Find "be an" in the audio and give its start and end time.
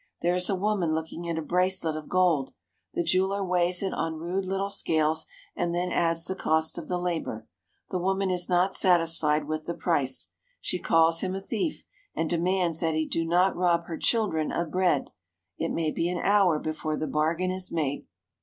15.91-16.17